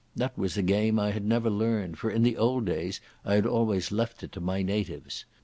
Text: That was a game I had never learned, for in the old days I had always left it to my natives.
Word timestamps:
That 0.15 0.35
was 0.35 0.57
a 0.57 0.63
game 0.63 0.97
I 0.97 1.11
had 1.11 1.23
never 1.23 1.47
learned, 1.51 1.99
for 1.99 2.09
in 2.09 2.23
the 2.23 2.35
old 2.35 2.65
days 2.65 2.99
I 3.23 3.35
had 3.35 3.45
always 3.45 3.91
left 3.91 4.23
it 4.23 4.31
to 4.31 4.41
my 4.41 4.63
natives. 4.63 5.25